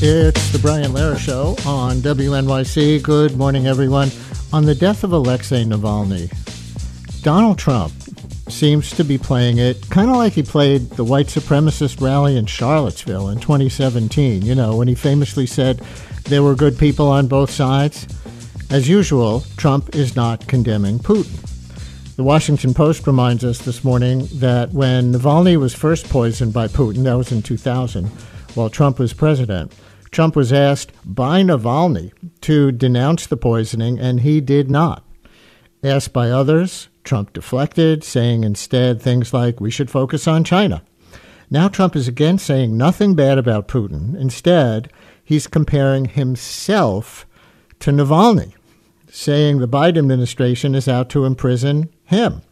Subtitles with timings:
[0.00, 3.02] It's the Brian Lehrer Show on WNYC.
[3.02, 4.10] Good morning, everyone.
[4.52, 6.30] On the death of Alexei Navalny,
[7.22, 7.92] Donald Trump
[8.48, 12.46] seems to be playing it kind of like he played the white supremacist rally in
[12.46, 15.78] Charlottesville in 2017, you know, when he famously said
[16.26, 18.06] there were good people on both sides.
[18.70, 21.44] As usual, Trump is not condemning Putin.
[22.14, 27.02] The Washington Post reminds us this morning that when Navalny was first poisoned by Putin,
[27.02, 28.06] that was in 2000,
[28.54, 29.72] while Trump was president,
[30.10, 35.04] Trump was asked by Navalny to denounce the poisoning, and he did not.
[35.82, 40.82] Asked by others, Trump deflected, saying instead things like, we should focus on China.
[41.50, 44.18] Now Trump is again saying nothing bad about Putin.
[44.18, 44.90] Instead,
[45.24, 47.26] he's comparing himself
[47.80, 48.52] to Navalny,
[49.10, 52.42] saying the Biden administration is out to imprison him.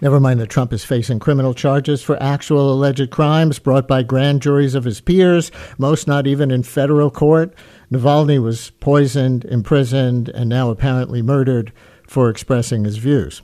[0.00, 4.42] Never mind that Trump is facing criminal charges for actual alleged crimes brought by grand
[4.42, 7.54] juries of his peers, most not even in federal court.
[7.90, 11.72] Navalny was poisoned, imprisoned, and now apparently murdered
[12.06, 13.40] for expressing his views.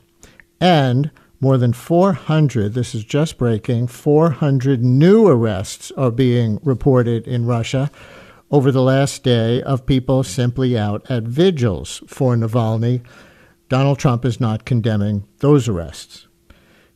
[0.60, 7.46] And more than 400, this is just breaking, 400 new arrests are being reported in
[7.46, 7.90] Russia
[8.50, 13.02] over the last day of people simply out at vigils for Navalny.
[13.70, 16.28] Donald Trump is not condemning those arrests.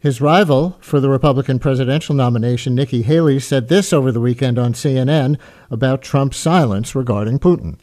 [0.06, 4.72] His rival for the Republican presidential nomination, Nikki Haley, said this over the weekend on
[4.72, 5.36] CNN
[5.68, 7.76] about Trump's silence regarding Putin.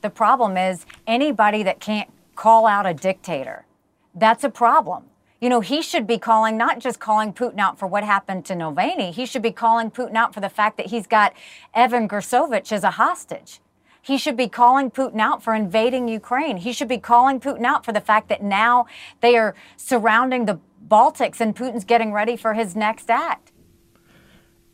[0.00, 3.66] The problem is anybody that can't call out a dictator,
[4.14, 5.04] that's a problem.
[5.42, 8.54] You know, he should be calling, not just calling Putin out for what happened to
[8.54, 11.34] Navalny, he should be calling Putin out for the fact that he's got
[11.74, 13.60] Evan Gershkovich as a hostage.
[14.00, 16.56] He should be calling Putin out for invading Ukraine.
[16.56, 18.86] He should be calling Putin out for the fact that now
[19.20, 23.52] they are surrounding the Baltics and Putin's getting ready for his next act.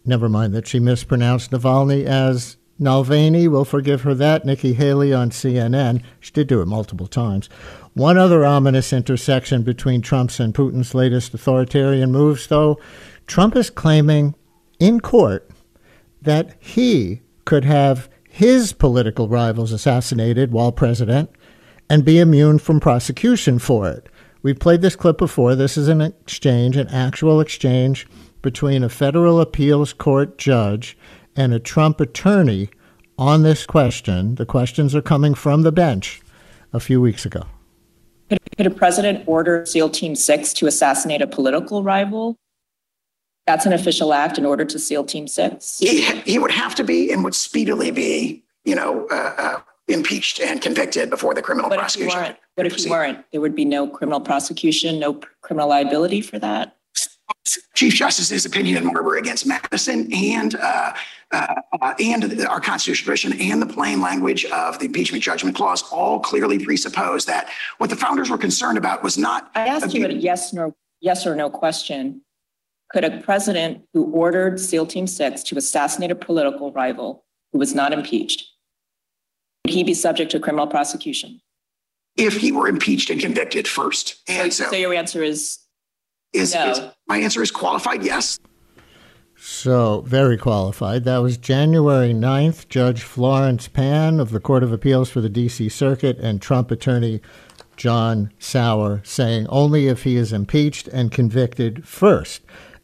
[0.04, 3.48] Never mind that she mispronounced Navalny as Navalny.
[3.48, 4.44] We'll forgive her that.
[4.44, 6.02] Nikki Haley on CNN.
[6.20, 7.48] She did do it multiple times.
[7.94, 12.78] One other ominous intersection between Trump's and Putin's latest authoritarian moves, though,
[13.26, 14.34] Trump is claiming
[14.78, 15.48] in court
[16.20, 21.30] that he could have his political rivals assassinated while president
[21.88, 24.08] and be immune from prosecution for it.
[24.44, 25.54] We've played this clip before.
[25.54, 28.06] This is an exchange, an actual exchange
[28.42, 30.98] between a federal appeals court judge
[31.34, 32.68] and a Trump attorney
[33.18, 34.34] on this question.
[34.34, 36.20] The questions are coming from the bench
[36.74, 37.44] a few weeks ago.
[38.28, 42.36] Could, could a president order SEAL Team 6 to assassinate a political rival?
[43.46, 45.78] That's an official act in order to SEAL Team 6?
[45.78, 50.40] He, he would have to be and would speedily be, you know, uh, uh, impeached
[50.40, 52.20] and convicted before the criminal What if you prosecution.
[52.20, 52.36] weren't?
[52.54, 53.24] What if you weren't?
[53.32, 56.76] There would be no criminal prosecution, no criminal liability for that?
[57.74, 60.92] Chief Justice's opinion in Marbury against Madison and uh,
[61.32, 65.82] uh, uh, and our constitutional tradition and the plain language of the impeachment judgment clause
[65.90, 69.50] all clearly presuppose that what the founders were concerned about was not.
[69.54, 72.22] I asked you a yes, no, yes or no question.
[72.92, 77.74] Could a president who ordered SEAL Team 6 to assassinate a political rival who was
[77.74, 78.44] not impeached,
[79.64, 81.40] would he be subject to criminal prosecution?
[82.16, 84.22] if he were impeached and convicted first.
[84.28, 85.58] And so, So your answer is
[86.32, 86.70] is, no.
[86.70, 88.38] is- my answer is qualified yes.
[89.36, 91.02] So, very qualified.
[91.02, 92.68] That was January 9th.
[92.68, 95.68] Judge Florence Pan of the Court of Appeals for the D.C.
[95.70, 97.20] Circuit and Trump attorney
[97.76, 102.42] John Sauer saying only if he is impeached and convicted first.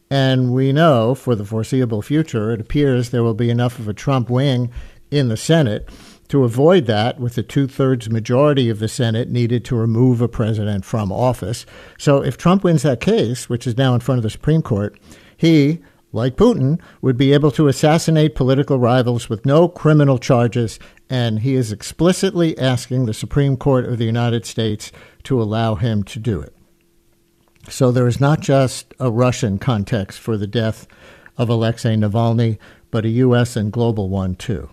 [0.09, 3.93] And we know for the foreseeable future, it appears there will be enough of a
[3.93, 4.69] Trump wing
[5.09, 5.87] in the Senate
[6.31, 10.29] to avoid that with a two thirds majority of the Senate needed to remove a
[10.29, 11.65] president from office.
[11.97, 14.97] So if Trump wins that case, which is now in front of the Supreme Court,
[15.35, 15.79] he,
[16.13, 20.79] like Putin, would be able to assassinate political rivals with no criminal charges,
[21.09, 24.93] and he is explicitly asking the Supreme Court of the United States
[25.23, 26.55] to allow him to do it.
[27.67, 30.87] So there is not just a Russian context for the death
[31.37, 32.57] of Alexei Navalny,
[32.89, 33.57] but a U.S.
[33.57, 34.69] and global one too.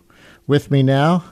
[0.46, 1.24] With me now,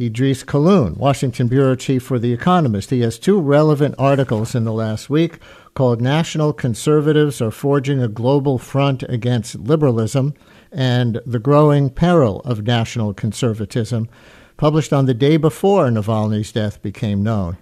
[0.00, 2.88] Idrees Kahloon, Washington bureau chief for The Economist.
[2.88, 5.38] He has two relevant articles in the last week
[5.74, 10.32] called National Conservatives Are Forging a Global Front Against Liberalism
[10.72, 14.08] and The Growing Peril of National Conservatism,
[14.56, 17.58] published on the day before Navalny's death became known.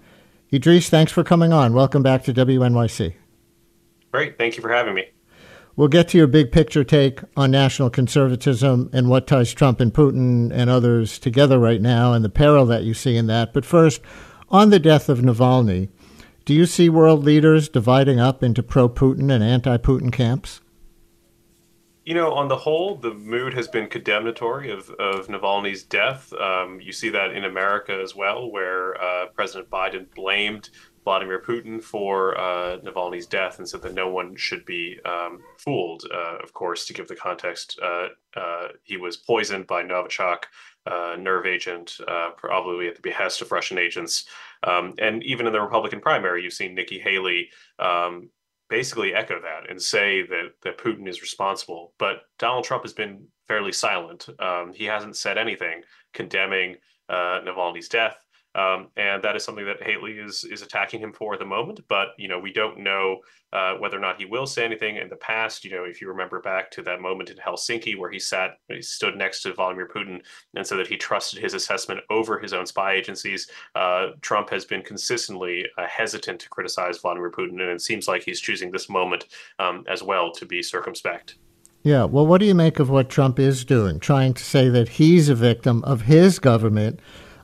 [0.53, 1.75] Idrees, thanks for coming on.
[1.75, 3.15] Welcome back to WNYC.
[4.12, 4.38] Great.
[4.38, 5.06] Thank you for having me.
[5.81, 9.91] We'll get to your big picture take on national conservatism and what ties Trump and
[9.91, 13.55] Putin and others together right now and the peril that you see in that.
[13.55, 14.03] But first,
[14.50, 15.88] on the death of Navalny,
[16.44, 20.61] do you see world leaders dividing up into pro Putin and anti Putin camps?
[22.05, 26.31] You know, on the whole, the mood has been condemnatory of, of Navalny's death.
[26.35, 30.69] Um, you see that in America as well, where uh, President Biden blamed
[31.05, 36.05] Vladimir Putin for uh, Navalny's death and said that no one should be um, fooled.
[36.12, 40.44] Uh, of course, to give the context, uh, uh he was poisoned by Novichok,
[40.87, 44.26] uh, nerve agent, uh, probably at the behest of Russian agents.
[44.62, 48.29] Um, and even in the Republican primary, you've seen Nikki Haley um,
[48.69, 51.94] basically echo that and say that that Putin is responsible.
[51.99, 54.29] But Donald Trump has been fairly silent.
[54.38, 55.82] Um, he hasn't said anything
[56.12, 56.76] condemning
[57.11, 58.17] Navalny's death.
[58.55, 61.81] Um, and that is something that Haley is is attacking him for at the moment.
[61.88, 63.19] But you know, we don't know
[63.52, 64.97] uh, whether or not he will say anything.
[64.97, 68.11] In the past, you know, if you remember back to that moment in Helsinki where
[68.11, 70.20] he sat, he stood next to Vladimir Putin
[70.55, 73.49] and said that he trusted his assessment over his own spy agencies.
[73.75, 78.23] Uh, Trump has been consistently uh, hesitant to criticize Vladimir Putin, and it seems like
[78.23, 79.26] he's choosing this moment
[79.61, 81.37] um, as well to be circumspect.
[81.82, 84.00] Yeah, well, what do you make of what Trump is doing?
[84.00, 87.00] Trying to say that he's a victim of his government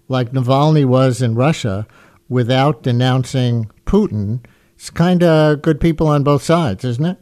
[0.09, 1.87] like Navalny was in Russia
[2.29, 4.45] without denouncing Putin,
[4.75, 7.19] it's kind of good people on both sides, isn't it?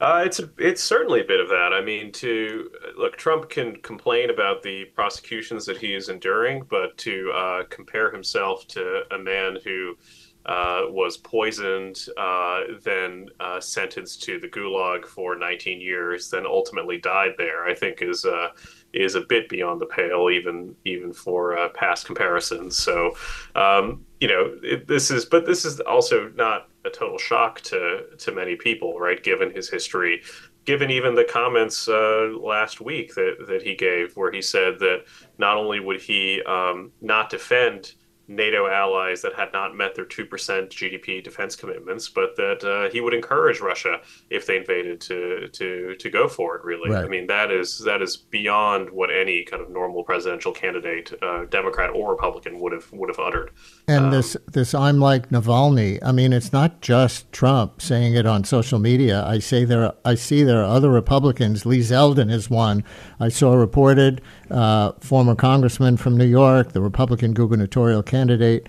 [0.00, 1.70] Uh, it's a, it's certainly a bit of that.
[1.72, 2.68] I mean, to
[2.98, 8.10] look, Trump can complain about the prosecutions that he is enduring, but to uh, compare
[8.10, 9.96] himself to a man who
[10.44, 16.98] uh, was poisoned, uh, then uh, sentenced to the gulag for 19 years, then ultimately
[16.98, 18.48] died there, I think is uh,
[18.92, 22.76] is a bit beyond the pale, even even for uh, past comparisons.
[22.76, 23.12] So,
[23.54, 28.04] um, you know, it, this is, but this is also not a total shock to
[28.18, 29.22] to many people, right?
[29.22, 30.22] Given his history,
[30.64, 35.04] given even the comments uh, last week that that he gave, where he said that
[35.38, 37.94] not only would he um, not defend
[38.36, 43.00] NATO allies that had not met their 2% GDP defense commitments, but that uh, he
[43.00, 44.00] would encourage Russia
[44.30, 46.64] if they invaded to to to go for it.
[46.64, 47.04] Really, right.
[47.04, 51.44] I mean that is that is beyond what any kind of normal presidential candidate, uh,
[51.46, 53.50] Democrat or Republican, would have would have uttered.
[53.86, 55.98] And um, this this I'm like Navalny.
[56.02, 59.24] I mean, it's not just Trump saying it on social media.
[59.24, 61.66] I say there I see there are other Republicans.
[61.66, 62.84] Lee Zeldin is one.
[63.20, 68.68] I saw reported uh, former congressman from New York, the Republican gubernatorial candidate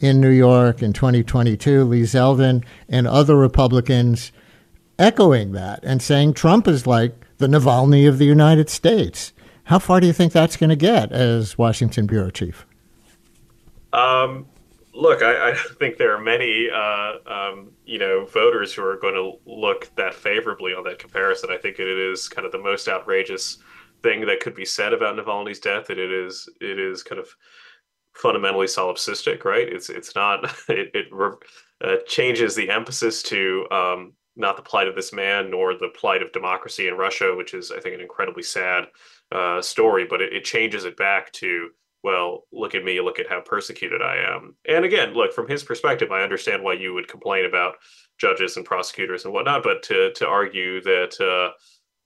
[0.00, 4.32] in New York in 2022, Lee Zeldin, and other Republicans
[4.98, 9.32] echoing that and saying Trump is like the Navalny of the United States.
[9.64, 12.66] How far do you think that's going to get as Washington bureau chief?
[13.92, 14.46] Um,
[14.92, 19.14] look, I, I, think there are many, uh, um, you know, voters who are going
[19.14, 21.50] to look that favorably on that comparison.
[21.50, 23.58] I think it is kind of the most outrageous
[24.04, 25.86] thing that could be said about Navalny's death.
[25.86, 27.28] That it is, it is kind of
[28.14, 29.68] fundamentally solipsistic, right?
[29.68, 31.06] It's it's not it, it
[31.82, 36.22] uh, changes the emphasis to um, not the plight of this man nor the plight
[36.22, 38.84] of democracy in Russia, which is I think an incredibly sad
[39.32, 41.70] uh, story, but it, it changes it back to
[42.02, 44.54] well, look at me, look at how persecuted I am.
[44.68, 47.76] And again, look from his perspective, I understand why you would complain about
[48.18, 51.18] judges and prosecutors and whatnot, but to to argue that.
[51.20, 51.56] Uh,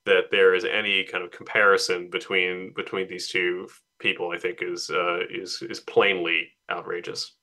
[0.08, 4.90] that there is any kind of comparison between between these two people, I think is
[4.90, 7.34] uh, is is plainly outrageous.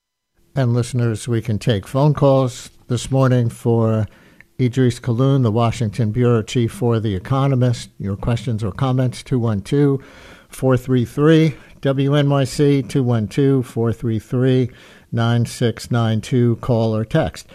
[0.54, 4.06] And listeners, we can take phone calls this morning for
[4.58, 7.90] Idrees Kahloon, the Washington bureau chief for The Economist.
[7.98, 10.02] Your questions or comments 212
[10.48, 14.70] 433 WNYC 212 433
[15.12, 16.56] 9692.
[16.56, 17.48] Call or text.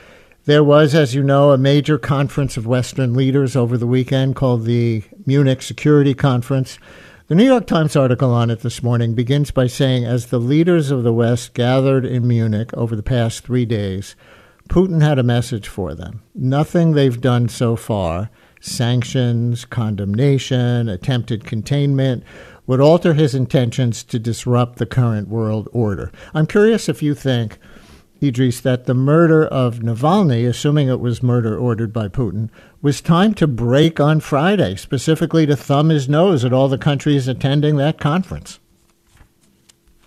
[0.45, 4.65] There was, as you know, a major conference of Western leaders over the weekend called
[4.65, 6.79] the Munich Security Conference.
[7.27, 10.89] The New York Times article on it this morning begins by saying as the leaders
[10.89, 14.15] of the West gathered in Munich over the past three days,
[14.67, 16.23] Putin had a message for them.
[16.33, 18.31] Nothing they've done so far
[18.61, 22.23] sanctions, condemnation, attempted containment
[22.65, 26.11] would alter his intentions to disrupt the current world order.
[26.33, 27.57] I'm curious if you think,
[28.21, 32.49] Idrees, that the murder of Navalny, assuming it was murder ordered by Putin,
[32.81, 37.27] was time to break on Friday, specifically to thumb his nose at all the countries
[37.27, 38.59] attending that conference.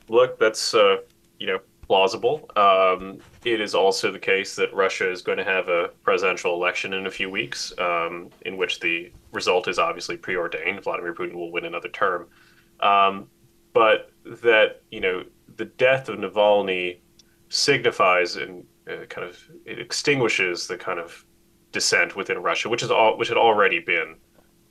[0.09, 0.99] Look, that's uh,
[1.39, 2.51] you know plausible.
[2.57, 6.95] Um, it is also the case that Russia is going to have a presidential election
[6.95, 10.83] in a few weeks, um, in which the result is obviously preordained.
[10.83, 12.27] Vladimir Putin will win another term.
[12.81, 13.29] Um,
[13.73, 15.25] but that, you know,
[15.57, 16.99] the death of Navalny
[17.55, 21.25] signifies and uh, kind of it extinguishes the kind of
[21.73, 24.17] dissent within Russia, which is all which had already been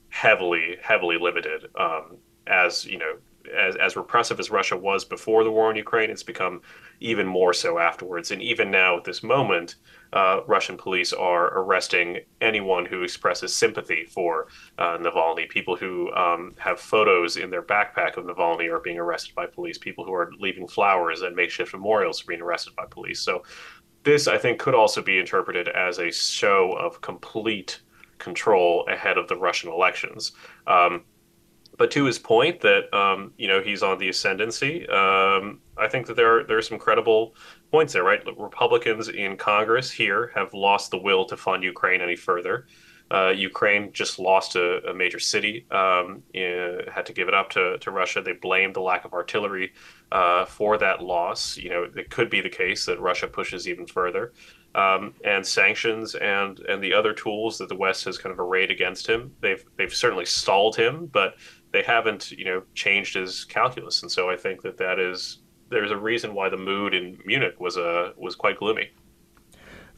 [0.10, 3.16] heavily heavily limited um, as you know
[3.54, 6.62] as, as repressive as Russia was before the war in Ukraine, it's become
[7.00, 8.32] even more so afterwards.
[8.32, 9.76] And even now, at this moment,
[10.14, 15.50] uh, Russian police are arresting anyone who expresses sympathy for uh, Navalny.
[15.50, 19.78] People who um, have photos in their backpack of Navalny are being arrested by police.
[19.78, 23.20] People who are leaving flowers and makeshift memorials are being arrested by police.
[23.20, 23.44] So,
[24.04, 27.80] this, I think, could also be interpreted as a show of complete
[28.18, 30.34] control ahead of the Russian elections.
[30.68, 31.04] Um,
[31.78, 36.08] but to his point that um, you know he's on the ascendancy, um, I think
[36.08, 37.36] that there are there are some credible
[37.72, 38.04] points there.
[38.04, 42.68] Right, Republicans in Congress here have lost the will to fund Ukraine any further.
[43.12, 47.50] Uh, Ukraine just lost a, a major city, um, in, had to give it up
[47.52, 48.22] to, to Russia.
[48.22, 49.74] They blamed the lack of artillery
[50.12, 51.56] uh, for that loss.
[51.56, 54.34] You know, it could be the case that Russia pushes even further.
[54.76, 58.72] Um, and sanctions and and the other tools that the West has kind of arrayed
[58.72, 59.32] against him.
[59.40, 61.36] They've they've certainly stalled him, but
[61.74, 65.40] they haven't you know changed his calculus, and so I think that that is
[65.70, 68.92] there's a reason why the mood in Munich was a uh, was quite gloomy.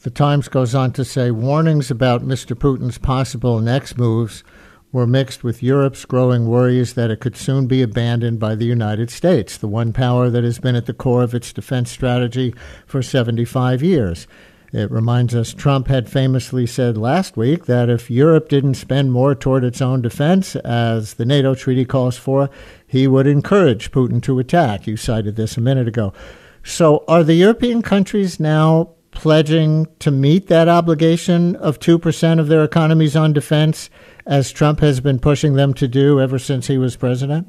[0.01, 2.55] The Times goes on to say warnings about Mr.
[2.55, 4.43] Putin's possible next moves
[4.91, 9.09] were mixed with Europe's growing worries that it could soon be abandoned by the United
[9.09, 12.53] States, the one power that has been at the core of its defense strategy
[12.85, 14.27] for 75 years.
[14.75, 19.33] It reminds us Trump had famously said last week that if Europe didn't spend more
[19.33, 22.49] toward its own defense, as the NATO treaty calls for,
[22.85, 24.85] he would encourage Putin to attack.
[24.85, 26.11] You cited this a minute ago.
[26.61, 32.65] So, are the European countries now pledging to meet that obligation of 2% of their
[32.65, 33.89] economies on defense,
[34.25, 37.47] as Trump has been pushing them to do ever since he was president?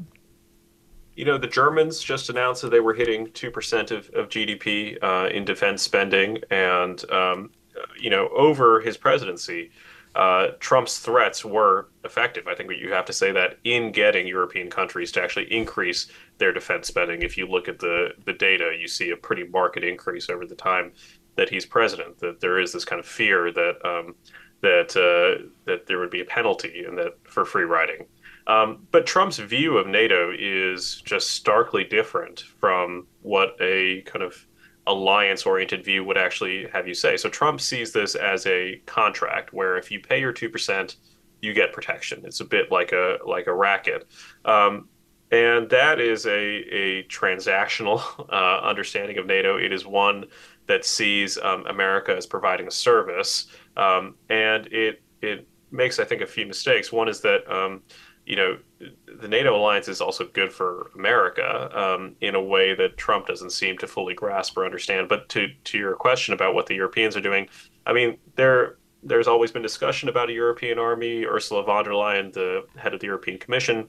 [1.17, 5.29] You know, the Germans just announced that they were hitting 2% of, of GDP uh,
[5.29, 6.39] in defense spending.
[6.51, 7.51] And, um,
[7.99, 9.71] you know, over his presidency,
[10.15, 12.47] uh, Trump's threats were effective.
[12.47, 16.09] I think you have to say that in getting European countries to actually increase
[16.39, 17.23] their defense spending.
[17.23, 20.55] If you look at the, the data, you see a pretty marked increase over the
[20.55, 20.93] time
[21.37, 23.77] that he's president, that there is this kind of fear that.
[23.85, 24.15] Um,
[24.63, 28.07] that uh, that there would be a penalty and that for free riding.
[28.47, 34.47] Um, but Trump's view of NATO is just starkly different from what a kind of
[34.87, 37.17] alliance oriented view would actually have you say.
[37.17, 40.97] So Trump sees this as a contract where if you pay your 2%,
[41.43, 42.23] you get protection.
[42.25, 44.07] It's a bit like a like a racket.
[44.45, 44.89] Um,
[45.33, 48.01] and that is a, a transactional
[48.33, 49.57] uh, understanding of NATO.
[49.57, 50.27] It is one
[50.67, 56.23] that sees um, America as providing a service, um, and it it makes I think
[56.23, 56.93] a few mistakes.
[56.93, 57.83] One is that um,
[58.27, 58.59] you know,
[59.21, 63.51] the NATO alliance is also good for America um, in a way that Trump doesn't
[63.51, 65.09] seem to fully grasp or understand.
[65.09, 67.49] But to to your question about what the Europeans are doing,
[67.87, 71.25] I mean, there there's always been discussion about a European army.
[71.25, 73.89] Ursula von der Leyen, the head of the European Commission,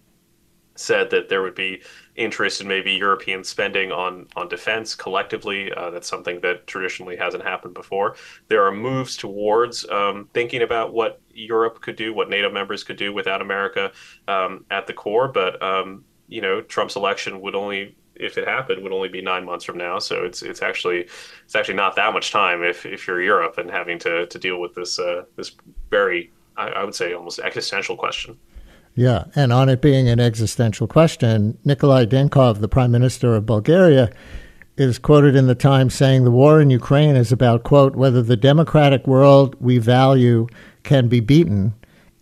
[0.79, 1.81] said that there would be
[2.15, 5.71] interest in maybe European spending on on defense collectively.
[5.73, 8.15] Uh, that's something that traditionally hasn't happened before.
[8.47, 12.97] There are moves towards um, thinking about what Europe could do, what NATO members could
[12.97, 13.91] do without America
[14.27, 15.27] um, at the core.
[15.27, 19.45] But um, you know, Trump's election would only if it happened would only be nine
[19.45, 19.99] months from now.
[19.99, 21.07] So it's it's actually
[21.45, 24.59] it's actually not that much time if, if you're Europe and having to to deal
[24.59, 25.51] with this uh, this
[25.89, 28.37] very I, I would say almost existential question.
[28.97, 34.09] Yeah, and on it being an existential question, Nikolai Denkov, the Prime Minister of Bulgaria,
[34.75, 38.35] is quoted in the Times saying the war in Ukraine is about, quote, whether the
[38.35, 40.47] democratic world we value
[40.81, 41.75] can be beaten,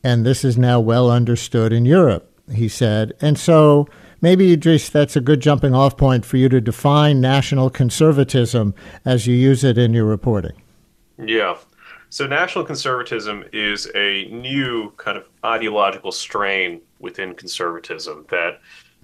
[0.03, 3.13] and this is now well understood in Europe, he said.
[3.21, 3.87] And so
[4.19, 9.27] maybe, Idrees, that's a good jumping off point for you to define national conservatism as
[9.27, 10.61] you use it in your reporting.
[11.17, 11.55] Yeah.
[12.09, 18.61] So, national conservatism is a new kind of ideological strain within conservatism that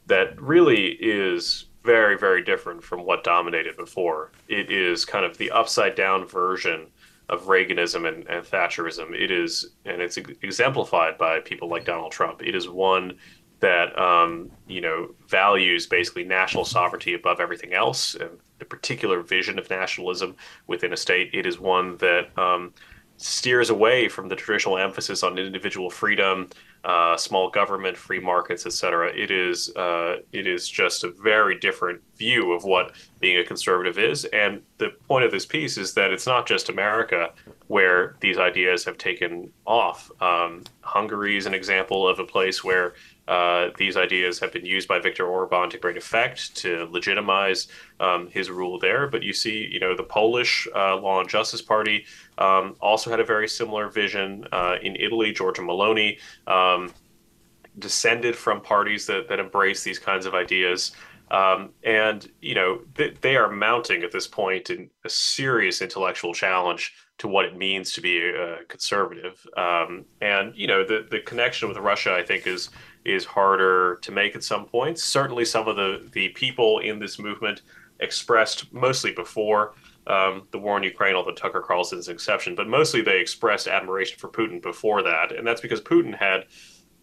[0.07, 4.31] that really is very, very different from what dominated before.
[4.47, 6.87] It is kind of the upside down version
[7.29, 9.15] of Reaganism and, and Thatcherism.
[9.15, 12.43] It is, and it's exemplified by people like Donald Trump.
[12.43, 13.17] It is one
[13.61, 19.57] that um, you know values basically national sovereignty above everything else, and the particular vision
[19.57, 20.35] of nationalism
[20.67, 21.29] within a state.
[21.33, 22.73] It is one that um,
[23.21, 26.49] steers away from the traditional emphasis on individual freedom,
[26.83, 29.11] uh, small government, free markets, etc.
[29.15, 33.99] It is uh, it is just a very different view of what being a conservative
[33.99, 34.25] is.
[34.25, 37.31] And the point of this piece is that it's not just America
[37.67, 40.09] where these ideas have taken off.
[40.19, 42.95] Um, Hungary is an example of a place where
[43.27, 47.67] uh, these ideas have been used by Viktor Orban to great effect to legitimize
[47.99, 49.07] um, his rule there.
[49.07, 52.05] But you see, you know, the Polish uh, Law and Justice Party
[52.37, 54.45] um, also had a very similar vision.
[54.51, 56.19] Uh, in Italy, Giorgia Meloni
[56.51, 56.91] um,
[57.79, 60.91] descended from parties that, that embrace these kinds of ideas.
[61.29, 66.33] Um, and you know they, they, are mounting at this point in a serious intellectual
[66.33, 69.47] challenge to what it means to be a conservative.
[69.55, 72.69] Um, and you know the the connection with Russia, I think, is
[73.05, 75.03] is harder to make at some points.
[75.03, 77.61] Certainly, some of the the people in this movement
[77.99, 79.73] expressed mostly before
[80.07, 83.67] um, the war in Ukraine, although Tucker Carlson is an exception, but mostly they expressed
[83.67, 86.45] admiration for Putin before that, and that's because Putin had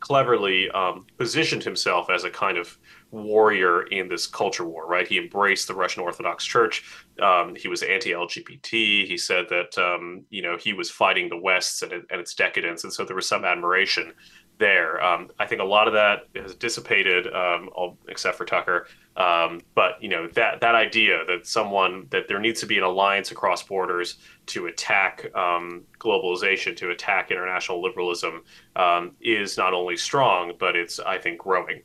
[0.01, 2.79] cleverly um, positioned himself as a kind of
[3.11, 5.09] warrior in this culture war, right?
[5.09, 6.85] He embraced the Russian Orthodox Church.
[7.21, 9.07] Um, he was anti-LGBT.
[9.07, 12.85] He said that um, you know he was fighting the West and, and, its decadence,
[12.85, 14.13] and so there was some admiration
[14.59, 15.03] there.
[15.03, 17.71] Um, I think a lot of that has dissipated, um,
[18.09, 18.87] except for Tucker.
[19.17, 22.85] Um, but you know that that idea that someone that there needs to be an
[22.85, 28.45] alliance across borders to attack um, globalization, to attack international liberalism,
[28.77, 31.83] um, is not only strong, but it's I think growing.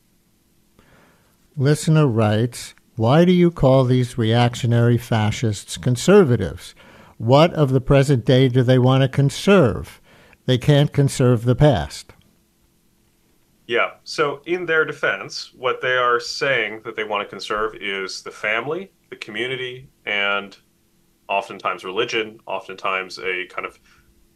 [1.56, 6.74] Listener writes, "Why do you call these reactionary fascists conservatives?
[7.16, 10.00] What of the present day do they want to conserve?
[10.46, 12.12] They can't conserve the past."
[13.66, 13.92] Yeah.
[14.04, 18.30] So, in their defense, what they are saying that they want to conserve is the
[18.30, 20.56] family, the community, and
[21.28, 23.78] oftentimes religion, oftentimes a kind of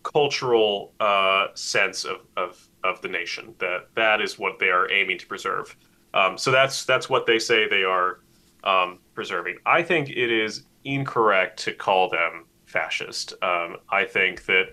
[0.03, 3.55] cultural uh, sense of, of, of the nation.
[3.59, 5.77] That that is what they are aiming to preserve.
[6.15, 8.21] Um, so that's that's what they say they are
[8.65, 9.59] um, preserving.
[9.67, 13.35] I think it is incorrect to call them fascist.
[13.43, 14.69] Um, I think that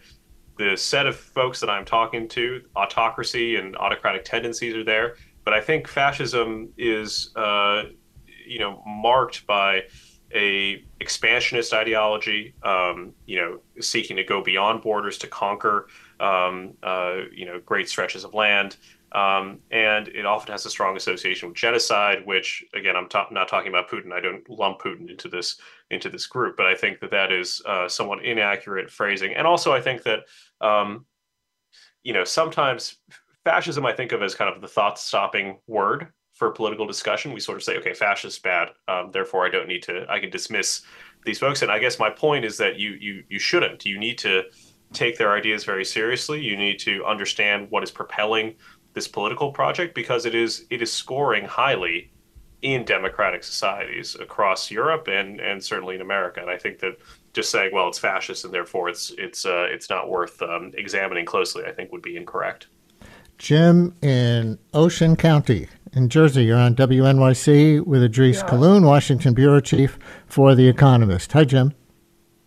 [0.57, 5.15] the set of folks that I'm talking to, autocracy and autocratic tendencies are there.
[5.43, 7.83] But I think fascism is, uh,
[8.47, 9.83] you know, marked by
[10.33, 15.87] a expansionist ideology, um, you know, seeking to go beyond borders to conquer,
[16.19, 18.77] um, uh, you know, great stretches of land.
[19.15, 23.47] Um, and it often has a strong association with genocide, which again, I'm ta- not
[23.47, 24.11] talking about Putin.
[24.11, 25.57] I don't lump Putin into this
[25.89, 29.33] into this group, but I think that that is uh, somewhat inaccurate phrasing.
[29.33, 30.19] And also, I think that
[30.59, 31.05] um,
[32.03, 32.97] you know sometimes
[33.45, 37.31] fascism I think of as kind of the thought-stopping word for political discussion.
[37.31, 40.05] We sort of say, okay, fascist bad, um, therefore I don't need to.
[40.09, 40.81] I can dismiss
[41.23, 41.61] these folks.
[41.61, 43.85] And I guess my point is that you you you shouldn't.
[43.85, 44.43] You need to
[44.93, 46.41] take their ideas very seriously.
[46.41, 48.55] You need to understand what is propelling
[48.95, 52.09] this political project because it is it is scoring highly
[52.61, 56.39] in democratic societies across Europe and and certainly in America.
[56.41, 56.97] And I think that
[57.33, 61.25] just saying, well, it's fascist and therefore it's it's uh, it's not worth um, examining
[61.25, 62.67] closely, I think would be incorrect.
[63.37, 68.49] Jim in Ocean County in Jersey, you're on WNYC with Idrees yeah.
[68.49, 71.33] Kahloon, Washington bureau chief for The Economist.
[71.33, 71.73] Hi, Jim.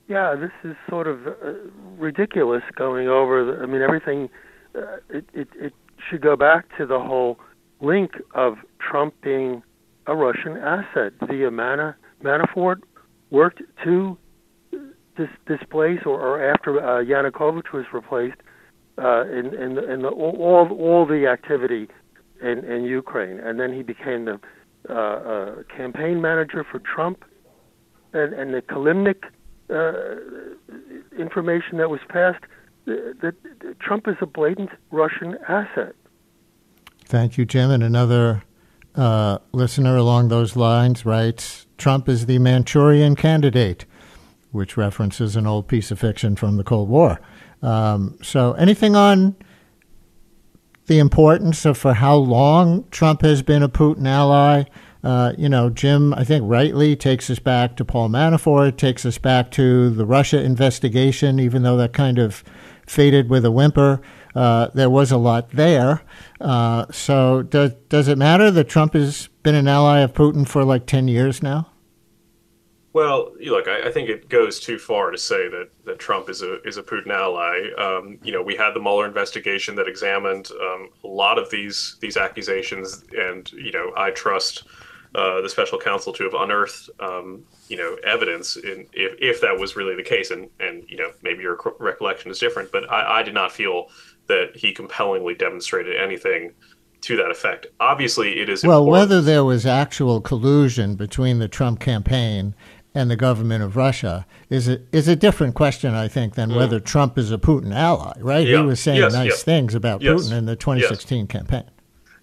[0.08, 1.52] Yeah, this is sort of uh,
[1.98, 3.44] ridiculous going over.
[3.44, 4.30] The, I mean, everything.
[4.74, 5.74] Uh, it, it it
[6.08, 7.38] should go back to the whole
[7.80, 9.62] link of Trump being
[10.06, 11.12] a Russian asset.
[11.20, 12.80] Mana, Manafort
[13.30, 14.16] worked to
[15.16, 18.40] dis, displace or, or after uh, Yanukovych was replaced
[18.98, 21.88] uh, in in, in the, all all the activity
[22.42, 24.40] in, in Ukraine, and then he became the
[24.88, 27.24] uh, uh, campaign manager for Trump,
[28.12, 29.24] and and the Kilimnik
[29.70, 32.44] uh, information that was passed
[32.86, 33.34] that
[33.80, 35.94] Trump is a blatant Russian asset.
[37.08, 37.70] Thank you, Jim.
[37.70, 38.44] And another
[38.94, 43.86] uh, listener along those lines writes Trump is the Manchurian candidate,
[44.52, 47.18] which references an old piece of fiction from the Cold War.
[47.62, 49.36] Um, so, anything on
[50.84, 54.64] the importance of for how long Trump has been a Putin ally?
[55.02, 59.16] Uh, you know, Jim, I think rightly takes us back to Paul Manafort, takes us
[59.16, 62.44] back to the Russia investigation, even though that kind of
[62.86, 64.02] faded with a whimper.
[64.34, 66.02] Uh, there was a lot there.
[66.40, 70.64] Uh, so does does it matter that Trump has been an ally of Putin for
[70.64, 71.70] like ten years now?
[72.98, 76.42] Well, look, I, I, think it goes too far to say that, that Trump is
[76.42, 77.70] a is a Putin ally.
[77.78, 81.96] Um, you know, we had the Mueller investigation that examined um, a lot of these
[82.00, 84.64] these accusations, and you know, I trust
[85.14, 89.58] uh, the special counsel to have unearthed um, you know evidence in if, if that
[89.58, 93.20] was really the case, and and you know maybe your recollection is different, but I,
[93.20, 93.90] I did not feel
[94.28, 96.52] that he compellingly demonstrated anything
[97.00, 97.66] to that effect.
[97.80, 98.92] Obviously, it is well important.
[98.92, 102.54] whether there was actual collusion between the Trump campaign
[102.94, 106.56] and the government of Russia is a, is a different question, I think, than mm.
[106.56, 108.46] whether Trump is a Putin ally, right?
[108.46, 108.60] Yeah.
[108.60, 109.42] He was saying yes, nice yes.
[109.42, 110.22] things about yes.
[110.22, 111.64] Putin in the 2016 campaign.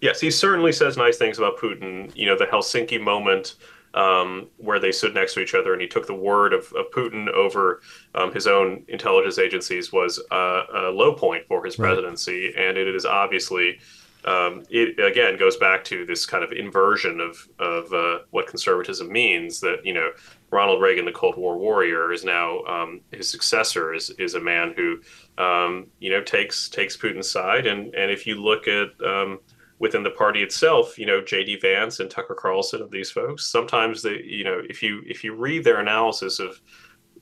[0.00, 2.14] Yes, he certainly says nice things about Putin.
[2.14, 3.54] You know, the Helsinki moment
[3.96, 6.90] um, where they stood next to each other and he took the word of, of
[6.94, 7.80] Putin over
[8.14, 12.52] um, his own intelligence agencies was a, a low point for his presidency.
[12.54, 12.68] Right.
[12.68, 13.78] And it is obviously
[14.26, 19.10] um, it again goes back to this kind of inversion of of uh, what conservatism
[19.10, 19.60] means.
[19.60, 20.10] That you know,
[20.50, 24.74] Ronald Reagan, the Cold War warrior, is now um, his successor is is a man
[24.76, 25.00] who
[25.42, 27.66] um, you know takes takes Putin's side.
[27.68, 29.38] And and if you look at um,
[29.78, 31.58] within the party itself, you know, J.D.
[31.60, 35.34] Vance and Tucker Carlson of these folks, sometimes they, you know, if you if you
[35.34, 36.60] read their analysis of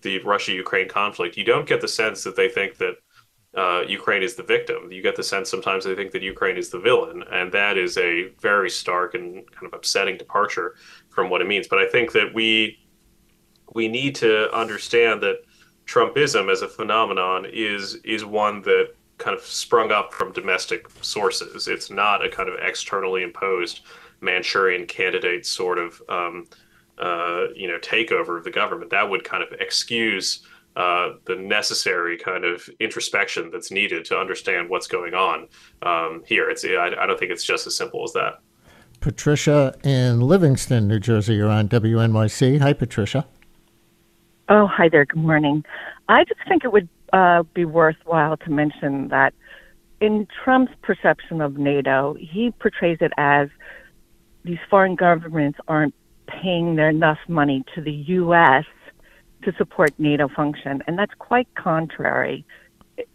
[0.03, 2.95] the Russia-Ukraine conflict, you don't get the sense that they think that
[3.57, 4.91] uh, Ukraine is the victim.
[4.91, 7.97] You get the sense sometimes they think that Ukraine is the villain, and that is
[7.99, 10.75] a very stark and kind of upsetting departure
[11.09, 11.69] from what it means.
[11.69, 12.79] But I think that we
[13.73, 15.39] we need to understand that
[15.87, 21.69] Trumpism as a phenomenon is is one that kind of sprung up from domestic sources.
[21.69, 23.81] It's not a kind of externally imposed
[24.21, 26.47] Manchurian candidate sort of um,
[26.99, 28.91] uh, you know takeover of the government.
[28.91, 30.45] That would kind of excuse
[30.77, 35.47] uh, the necessary kind of introspection that's needed to understand what's going on
[35.83, 36.51] um, here.
[36.51, 38.41] It's I, I, don't think it's just as simple as that.
[39.01, 42.61] Patricia in Livingston, New Jersey, you're on WNYC.
[42.61, 43.27] Hi, Patricia.
[44.49, 45.05] Oh, hi there.
[45.05, 45.65] Good morning.
[46.09, 49.33] I just think it would uh, be worthwhile to mention that
[50.01, 53.49] in Trump's perception of NATO, he portrays it as
[54.45, 55.95] these foreign governments aren't
[56.27, 58.65] paying their enough money to the U.S
[59.45, 62.45] to support NATO function, and that's quite contrary.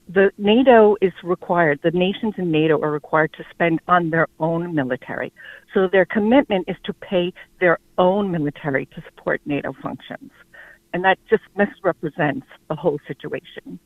[0.10, 4.76] The NATO is required, the nations in NATO are required to spend on their own
[4.76, 5.32] military.
[5.74, 10.32] So their commitment is to pay their own military to support NATO functions.
[10.94, 13.80] And that just misrepresents the whole situation.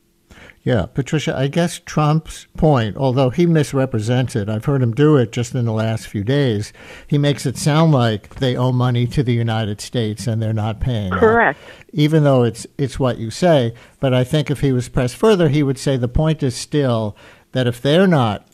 [0.63, 5.34] Yeah, Patricia, I guess Trump's point, although he misrepresents it, I've heard him do it
[5.34, 6.72] just in the last few days.
[7.06, 10.80] He makes it sound like they owe money to the United States and they're not
[10.80, 11.12] paying.
[11.12, 11.60] Correct.
[11.91, 15.50] even though it's it's what you say, but I think if he was pressed further,
[15.50, 17.15] he would say the point is still
[17.52, 18.48] that if they're not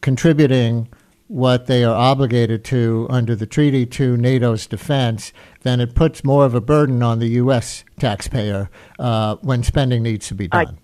[0.00, 0.88] contributing
[1.26, 5.32] what they are obligated to under the treaty to NATO's defense,
[5.62, 7.84] then it puts more of a burden on the U.S.
[8.00, 10.66] taxpayer uh, when spending needs to be done.
[10.66, 10.78] I-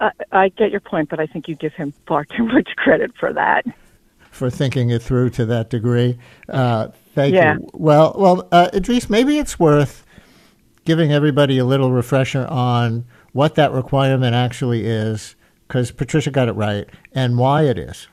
[0.00, 3.12] I, I get your point, but I think you give him far too much credit
[3.18, 3.64] for that.
[4.30, 6.18] For thinking it through to that degree.
[6.48, 7.54] Uh, thank yeah.
[7.54, 7.70] you.
[7.72, 10.04] Well, well, uh, Idrees, maybe it's worth
[10.84, 16.52] giving everybody a little refresher on what that requirement actually is, because Patricia got it
[16.52, 18.08] right, and why it is.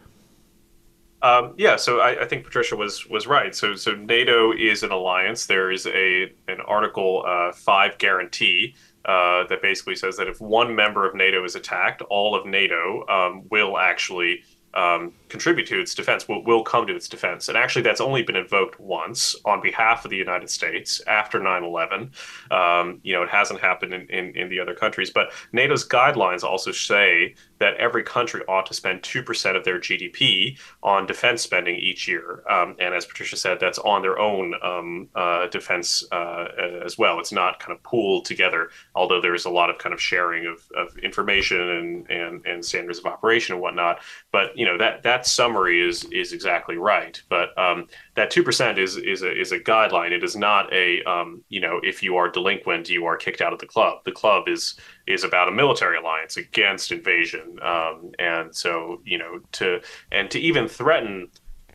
[1.23, 3.55] Um, yeah, so I, I, think Patricia was was right.
[3.55, 5.45] So so NATO is an alliance.
[5.45, 10.75] There is a an Article uh, Five guarantee uh, that basically says that if one
[10.75, 15.95] member of NATO is attacked, all of NATO um, will actually um, contribute to its
[15.95, 17.47] defense, will, will come to its defense.
[17.47, 21.63] And actually, that's only been invoked once on behalf of the United States after 9
[21.63, 22.11] 11.
[22.51, 25.09] Um, you know, it hasn't happened in, in, in, the other countries.
[25.09, 30.59] But NATO's guidelines also say that every country ought to spend 2% of their GDP
[30.83, 32.43] on defense spending each year.
[32.49, 36.47] Um, and as Patricia said, that's on their own um, uh, defense uh,
[36.83, 37.19] as well.
[37.19, 40.67] It's not kind of pooled together, although there's a lot of kind of sharing of,
[40.75, 43.99] of information and, and, and standards of operation and whatnot.
[44.31, 47.21] But, you know, that, that summary is is exactly right.
[47.29, 50.11] But um, that two percent is is a is a guideline.
[50.11, 53.53] It is not a um, you know if you are delinquent, you are kicked out
[53.53, 53.99] of the club.
[54.05, 59.39] The club is is about a military alliance against invasion, um, and so you know
[59.53, 59.81] to
[60.11, 61.29] and to even threaten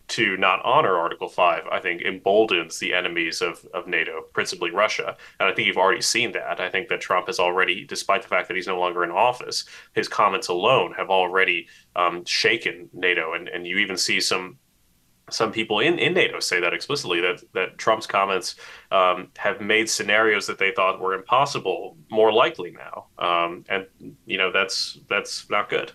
[0.08, 5.16] to not honor Article 5, I think emboldens the enemies of, of NATO, principally Russia.
[5.40, 6.60] And I think you've already seen that.
[6.60, 9.64] I think that Trump has already, despite the fact that he's no longer in office,
[9.94, 11.66] his comments alone have already
[11.96, 13.34] um, shaken NATO.
[13.34, 14.58] And, and you even see some
[15.28, 18.54] some people in, in NATO say that explicitly that that Trump's comments
[18.92, 23.86] um, have made scenarios that they thought were impossible more likely now, um, and
[24.24, 25.92] you know that's that's not good.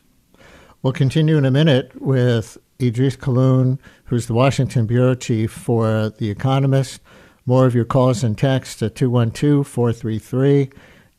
[0.84, 3.78] We'll continue in a minute with Idrees Kahloon,
[4.12, 7.00] who's the Washington bureau chief for The Economist.
[7.46, 10.70] more of your calls and texts at 212 433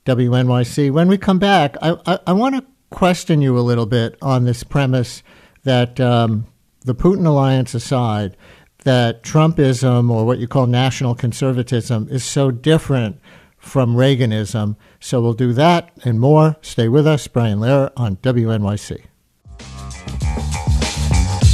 [0.05, 0.91] WNYC.
[0.93, 4.45] When we come back, I, I, I want to question you a little bit on
[4.45, 5.23] this premise
[5.65, 6.47] that um,
[6.83, 8.37] the Putin alliance aside,
[8.85, 13.19] that Trumpism or what you call national conservatism is so different
[13.57, 14.77] from Reaganism.
[15.01, 16.57] So we'll do that and more.
[16.61, 17.27] Stay with us.
[17.27, 19.07] Brian Lehrer on WNYC.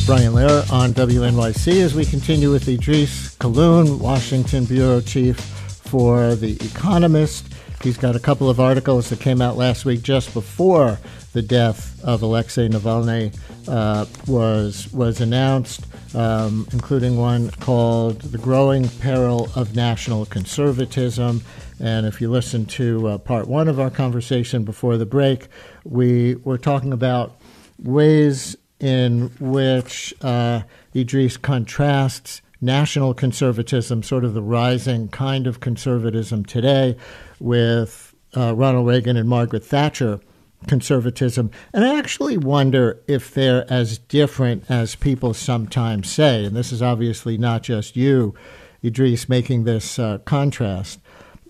[0.08, 6.52] Brian Lehrer on WNYC as we continue with Idrees Kahloon, Washington Bureau Chief for The
[6.64, 7.52] Economist.
[7.82, 10.98] He's got a couple of articles that came out last week just before
[11.34, 18.88] the death of Alexei Navalny uh, was was announced, um, including one called "The Growing
[18.88, 21.42] Peril of National Conservatism."
[21.80, 25.48] And if you listen to uh, part one of our conversation before the break,
[25.84, 27.38] we were talking about
[27.78, 30.62] ways in which uh,
[30.94, 36.96] Idrees contrasts national conservatism, sort of the rising kind of conservatism today,
[37.38, 40.20] with uh, Ronald Reagan and Margaret Thatcher
[40.66, 41.50] conservatism.
[41.72, 46.44] And I actually wonder if they're as different as people sometimes say.
[46.44, 48.34] And this is obviously not just you,
[48.82, 51.00] Idrees, making this uh, contrast.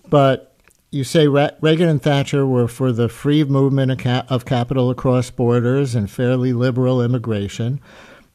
[0.07, 0.48] But
[0.91, 5.29] you say Reagan and Thatcher were for the free movement of, ca- of capital across
[5.29, 7.79] borders and fairly liberal immigration.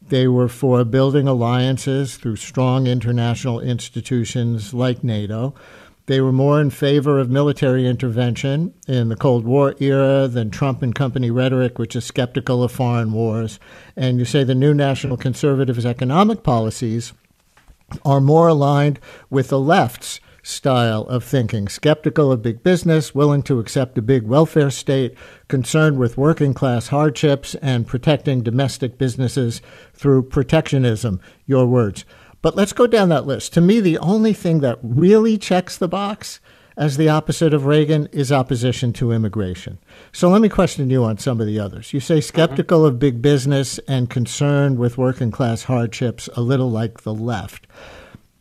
[0.08, 5.54] They were for building alliances through strong international institutions like NATO.
[6.06, 10.82] They were more in favor of military intervention in the Cold War era than Trump
[10.82, 13.58] and company rhetoric, which is skeptical of foreign wars.
[13.96, 17.14] And you say the new national conservatives' economic policies
[18.04, 23.58] are more aligned with the left's style of thinking skeptical of big business, willing to
[23.58, 25.16] accept a big welfare state,
[25.48, 29.62] concerned with working class hardships, and protecting domestic businesses
[29.94, 31.20] through protectionism.
[31.46, 32.04] Your words.
[32.42, 33.54] But let's go down that list.
[33.54, 36.40] To me, the only thing that really checks the box
[36.76, 39.78] as the opposite of Reagan is opposition to immigration.
[40.12, 41.92] So let me question you on some of the others.
[41.92, 42.88] You say skeptical mm-hmm.
[42.94, 47.66] of big business and concerned with working class hardships, a little like the left.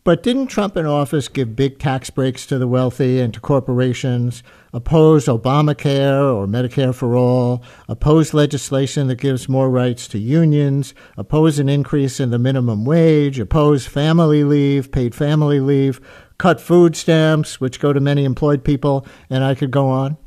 [0.04, 4.42] But didn't Trump in office give big tax breaks to the wealthy and to corporations,
[4.70, 11.58] oppose Obamacare or Medicare for all, oppose legislation that gives more rights to unions, oppose
[11.58, 16.02] an increase in the minimum wage, oppose family leave, paid family leave,
[16.36, 20.18] cut food stamps, which go to many employed people, and I could go on?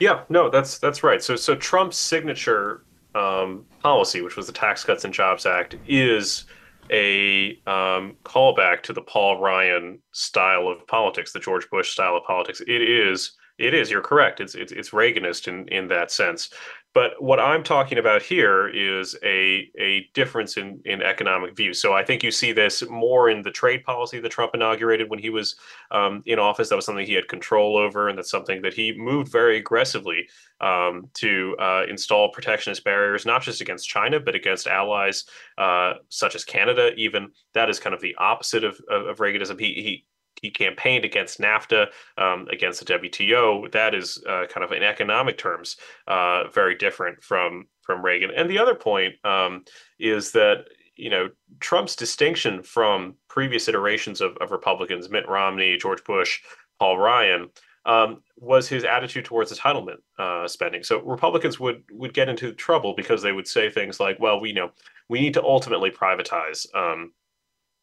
[0.00, 1.22] Yeah, no, that's that's right.
[1.22, 2.82] So so Trump's signature
[3.14, 6.46] um, policy, which was the Tax Cuts and Jobs Act, is
[6.90, 12.24] a um, callback to the Paul Ryan style of politics, the George Bush style of
[12.24, 12.60] politics.
[12.60, 13.90] It is, it is.
[13.90, 14.40] You're correct.
[14.40, 16.50] It's it's, it's Reaganist in in that sense.
[16.92, 21.72] But what I'm talking about here is a a difference in in economic view.
[21.72, 25.20] So I think you see this more in the trade policy that Trump inaugurated when
[25.20, 25.54] he was
[25.92, 26.68] um, in office.
[26.68, 30.28] That was something he had control over, and that's something that he moved very aggressively
[30.60, 35.26] um, to uh, install protectionist barriers, not just against China, but against allies
[35.58, 36.92] uh, such as Canada.
[36.96, 39.60] Even that is kind of the opposite of of, of Reaganism.
[39.60, 40.04] He he
[40.40, 43.70] he campaigned against NAFTA, um, against the WTO.
[43.72, 45.76] That is uh, kind of in economic terms
[46.06, 48.30] uh, very different from from Reagan.
[48.34, 49.64] And the other point um,
[49.98, 50.64] is that
[50.96, 51.28] you know
[51.60, 56.40] Trump's distinction from previous iterations of, of Republicans, Mitt Romney, George Bush,
[56.78, 57.48] Paul Ryan.
[57.86, 60.82] Um, was his attitude towards entitlement uh, spending.
[60.82, 64.52] So Republicans would would get into trouble because they would say things like, "Well, we
[64.52, 64.72] know
[65.08, 67.12] we need to ultimately privatize um,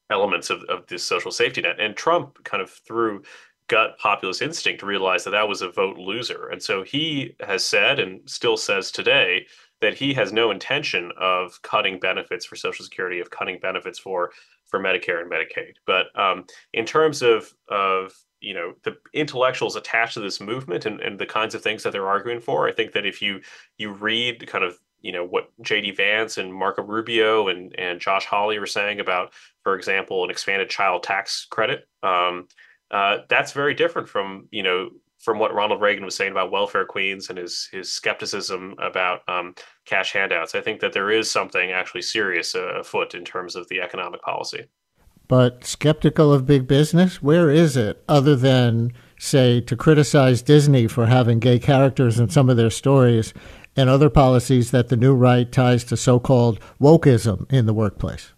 [0.09, 1.79] elements of, of this social safety net.
[1.79, 3.23] And Trump kind of through
[3.67, 6.47] gut populist instinct realized that that was a vote loser.
[6.47, 9.45] And so he has said and still says today
[9.81, 14.31] that he has no intention of cutting benefits for Social Security, of cutting benefits for
[14.65, 15.75] for Medicare and Medicaid.
[15.85, 20.99] But um, in terms of of you know the intellectuals attached to this movement and,
[21.01, 23.41] and the kinds of things that they're arguing for, I think that if you
[23.77, 28.25] you read kind of you know what JD Vance and Marco Rubio and and Josh
[28.25, 29.33] Hawley were saying about,
[29.67, 31.89] for example, an expanded child tax credit.
[32.01, 32.47] Um,
[32.89, 36.85] uh, that's very different from you know from what Ronald Reagan was saying about welfare
[36.85, 40.55] queens and his his skepticism about um, cash handouts.
[40.55, 44.21] I think that there is something actually serious uh, afoot in terms of the economic
[44.21, 44.67] policy.
[45.27, 51.07] But skeptical of big business, where is it other than say to criticize Disney for
[51.07, 53.33] having gay characters in some of their stories
[53.75, 58.31] and other policies that the new right ties to so-called wokeism in the workplace?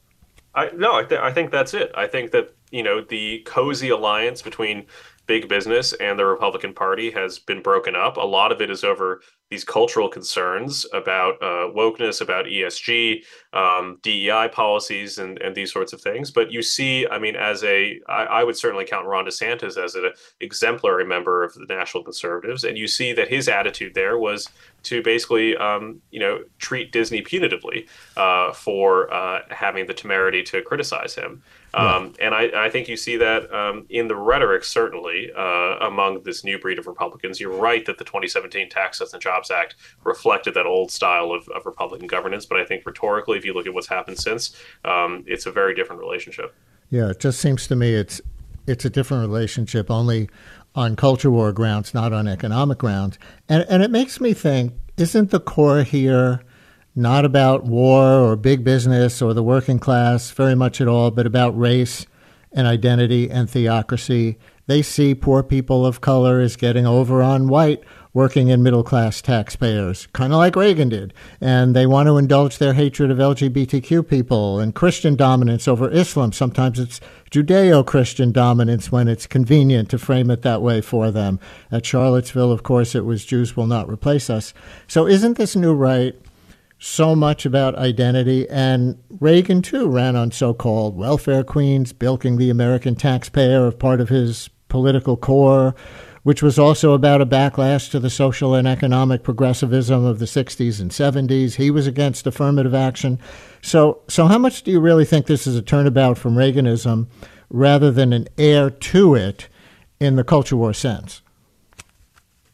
[0.60, 1.92] I, no, I, th- I think that's it.
[1.96, 4.86] I think that you know the cozy alliance between
[5.26, 8.18] big business and the Republican Party has been broken up.
[8.18, 13.98] A lot of it is over these cultural concerns about uh, wokeness, about ESG, um,
[14.04, 16.30] DEI policies, and, and these sorts of things.
[16.30, 19.96] But you see, I mean, as a, I, I would certainly count Ron DeSantis as
[19.96, 24.50] an exemplary member of the National Conservatives, and you see that his attitude there was
[24.84, 30.62] to basically, um, you know, treat Disney punitively uh, for uh, having the temerity to
[30.62, 31.42] criticize him.
[31.74, 36.24] Um, And I, I, think you see that um, in the rhetoric, certainly, uh, among
[36.24, 37.40] this new breed of Republicans.
[37.40, 41.48] You're right that the 2017 Tax Cuts and Jobs Act reflected that old style of,
[41.50, 42.46] of Republican governance.
[42.46, 45.74] But I think rhetorically, if you look at what's happened since, um, it's a very
[45.74, 46.54] different relationship.
[46.90, 48.22] Yeah, it just seems to me it's
[48.68, 50.30] it's a different relationship only
[50.76, 53.18] on culture war grounds, not on economic grounds.
[53.48, 56.42] And, and it makes me think isn't the core here
[56.96, 61.26] not about war or big business or the working class very much at all, but
[61.26, 62.06] about race
[62.52, 64.38] and identity and theocracy.
[64.68, 69.22] They see poor people of color as getting over on white working in middle class
[69.22, 71.14] taxpayers, kind of like Reagan did.
[71.40, 76.32] And they want to indulge their hatred of LGBTQ people and Christian dominance over Islam.
[76.32, 81.40] Sometimes it's Judeo Christian dominance when it's convenient to frame it that way for them.
[81.72, 84.54] At Charlottesville, of course, it was Jews will not replace us.
[84.88, 86.16] So isn't this new right?
[86.80, 88.50] so much about identity.
[88.50, 94.00] And Reagan, too, ran on so called welfare queens, bilking the American taxpayer of part
[94.00, 95.76] of his political core,
[96.24, 100.80] which was also about a backlash to the social and economic progressivism of the 60s
[100.80, 101.56] and 70s.
[101.56, 103.20] He was against affirmative action.
[103.62, 107.08] So, so how much do you really think this is a turnabout from Reaganism
[107.50, 109.48] rather than an heir to it
[110.00, 111.22] in the culture war sense?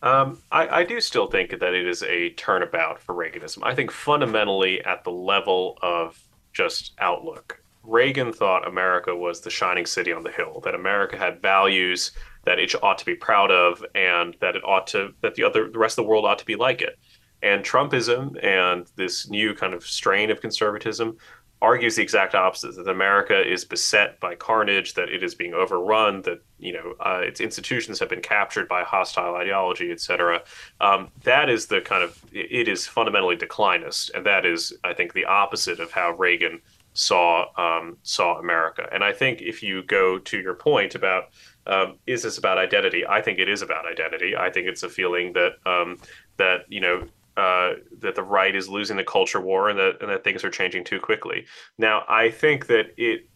[0.01, 3.60] Um, I, I, do still think that it is a turnabout for Reaganism.
[3.63, 6.23] I think fundamentally, at the level of
[6.54, 11.41] just outlook, Reagan thought America was the shining city on the hill, that America had
[11.41, 12.12] values
[12.45, 15.69] that it ought to be proud of, and that it ought to that the other
[15.69, 16.97] the rest of the world ought to be like it.
[17.43, 21.17] And Trumpism and this new kind of strain of conservatism
[21.62, 26.21] argues the exact opposite that America is beset by carnage, that it is being overrun,
[26.21, 30.43] that you know uh, its institutions have been captured by hostile ideology, etc.
[30.81, 35.13] Um, that is the kind of it is fundamentally declinist, and that is, I think,
[35.13, 36.62] the opposite of how Reagan
[36.93, 38.88] saw um, saw America.
[38.91, 41.29] And I think if you go to your point about
[41.67, 44.36] um, is this about identity, I think it is about identity.
[44.36, 45.97] I think it's a feeling that um,
[46.38, 50.10] that you know uh, that the right is losing the culture war and that and
[50.10, 51.45] that things are changing too quickly.
[51.78, 53.28] Now, I think that it,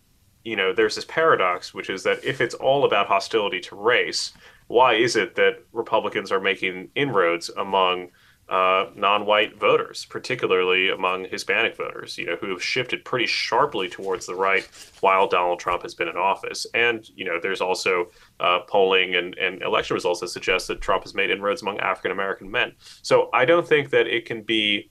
[0.44, 4.34] you know, there's this paradox, which is that if it's all about hostility to race,
[4.68, 8.10] why is it that Republicans are making inroads among
[8.50, 14.26] uh, non-white voters, particularly among Hispanic voters, you know, who have shifted pretty sharply towards
[14.26, 14.68] the right
[15.02, 16.66] while Donald Trump has been in office.
[16.74, 18.08] And you know, there's also
[18.40, 22.12] uh, polling and, and election results that suggest that Trump has made inroads among African
[22.12, 22.74] American men.
[23.04, 24.90] So I don't think that it can be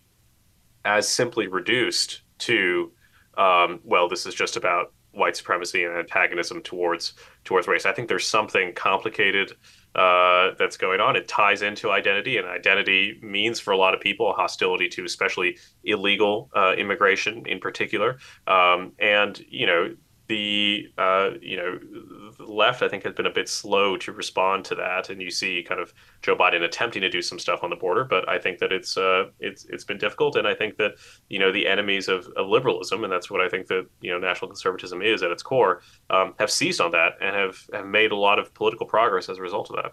[0.84, 2.92] as simply reduced to,
[3.36, 7.86] um, well, this is just about white supremacy and antagonism towards towards race.
[7.86, 9.52] I think there's something complicated
[9.94, 11.16] uh, that's going on.
[11.16, 15.58] It ties into identity, and identity means for a lot of people hostility to, especially
[15.84, 18.18] illegal uh, immigration in particular.
[18.46, 19.96] Um, and you know,
[20.28, 24.74] the uh, you know left I think has been a bit slow to respond to
[24.76, 27.76] that, and you see kind of Joe Biden attempting to do some stuff on the
[27.76, 30.92] border, but I think that it's uh, it's it's been difficult, and I think that
[31.28, 34.18] you know the enemies of, of liberalism, and that's what I think that you know
[34.18, 38.12] national conservatism is at its core, um, have seized on that and have have made
[38.12, 39.92] a lot of political progress as a result of that.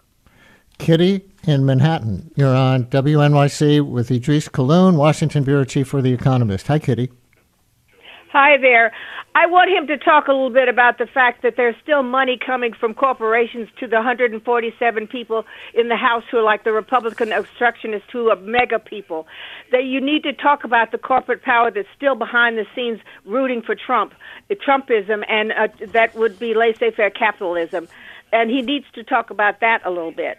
[0.78, 6.66] Kitty in Manhattan, you're on WNYC with Idrees Kahloon, Washington bureau chief for The Economist.
[6.66, 7.10] Hi, Kitty.
[8.38, 8.92] Hi there.
[9.34, 12.36] I want him to talk a little bit about the fact that there's still money
[12.36, 17.32] coming from corporations to the 147 people in the House who are like the Republican
[17.32, 19.26] obstructionists who are MAGA people.
[19.72, 23.62] That you need to talk about the corporate power that's still behind the scenes rooting
[23.62, 24.12] for Trump,
[24.50, 27.88] Trumpism, and uh, that would be laissez-faire capitalism.
[28.34, 30.36] And he needs to talk about that a little bit.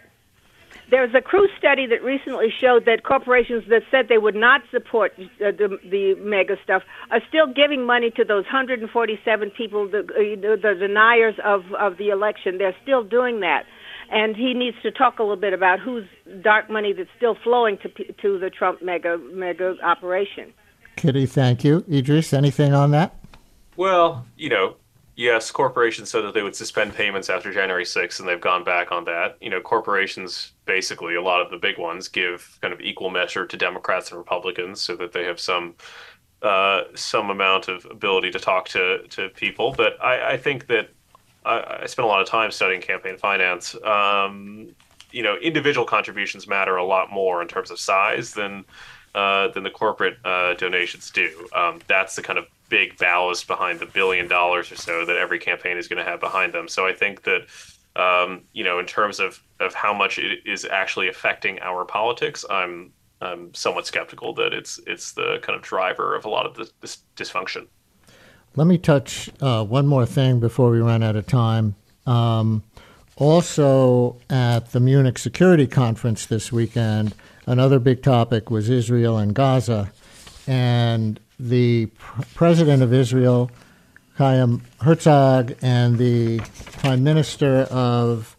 [0.90, 5.12] There's a Cruz study that recently showed that corporations that said they would not support
[5.18, 10.56] uh, the, the MAGA stuff are still giving money to those 147 people, the, uh,
[10.56, 12.56] the deniers of, of the election.
[12.56, 13.64] They're still doing that.
[14.10, 16.06] And he needs to talk a little bit about whose
[16.42, 17.88] dark money that's still flowing to
[18.22, 20.54] to the Trump MAGA MAGA operation.
[20.96, 21.82] Kitty, thank you.
[21.82, 23.14] Idrees, anything on that?
[23.76, 24.76] Well, you know,
[25.14, 28.90] yes, corporations said that they would suspend payments after January 6th, and they've gone back
[28.90, 29.36] on that.
[29.40, 33.44] You know, corporations, basically, a lot of the big ones, give kind of equal measure
[33.44, 35.74] to Democrats and Republicans so that they have some
[36.42, 39.74] uh, some amount of ability to talk to, to people.
[39.76, 40.90] But I, I think that
[41.44, 43.74] I, I spent a lot of time studying campaign finance.
[43.82, 44.68] Um,
[45.10, 48.64] you know individual contributions matter a lot more in terms of size than
[49.14, 51.48] uh, than the corporate uh, donations do.
[51.54, 55.38] Um, that's the kind of big ballast behind the billion dollars or so that every
[55.38, 56.68] campaign is going to have behind them.
[56.68, 57.46] So I think that
[57.98, 62.44] um, you know in terms of of how much it is actually affecting our politics,
[62.48, 66.70] I'm I'm somewhat skeptical that it's it's the kind of driver of a lot of
[66.80, 67.66] this, dysfunction.
[68.56, 71.76] Let me touch uh, one more thing before we run out of time.
[72.06, 72.62] Um,
[73.16, 77.14] also, at the Munich Security Conference this weekend,
[77.46, 79.92] another big topic was Israel and Gaza.
[80.46, 83.50] And the pr- president of Israel,
[84.18, 86.40] Chaim Herzog, and the
[86.82, 88.36] prime minister of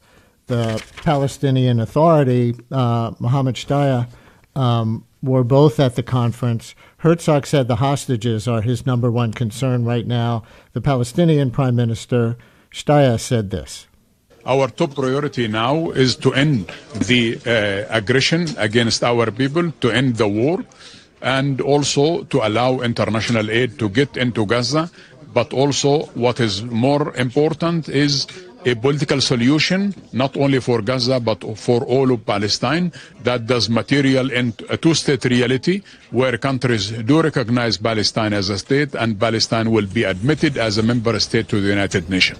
[0.48, 4.10] the Palestinian Authority, uh, Mohammed Shtayyeh,
[4.58, 6.76] um, were both at the conference.
[6.98, 10.44] Herzog said the hostages are his number one concern right now.
[10.74, 12.36] The Palestinian Prime Minister,
[12.72, 13.88] Shtayyeh, said this.
[14.46, 16.70] Our top priority now is to end
[17.08, 20.66] the uh, aggression against our people, to end the war,
[21.22, 24.90] and also to allow international aid to get into Gaza.
[25.34, 28.28] But also, what is more important is
[28.66, 32.92] a political solution, not only for Gaza, but for all of Palestine,
[33.24, 38.96] that does material in a two-state reality where countries do recognize Palestine as a state
[38.96, 42.40] and Palestine will be admitted as a member state to the United Nations.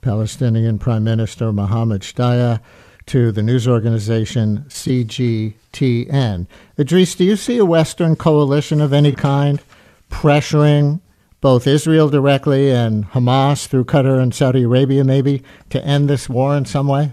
[0.00, 2.60] Palestinian Prime Minister Mohammed Shtayyeh
[3.06, 6.46] to the news organization CGTN.
[6.78, 9.62] Idrees, do you see a Western coalition of any kind
[10.10, 11.00] pressuring
[11.44, 16.56] both Israel directly and Hamas through Qatar and Saudi Arabia, maybe, to end this war
[16.56, 17.12] in some way?